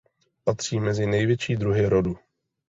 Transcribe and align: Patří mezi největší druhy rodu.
Patří 0.43 0.79
mezi 0.79 1.05
největší 1.05 1.55
druhy 1.55 1.85
rodu. 1.89 2.15